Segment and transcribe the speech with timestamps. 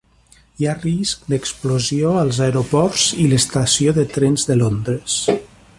[0.61, 5.21] Hi ha risc d'explosió als aeroports i l'estació de tren de Londres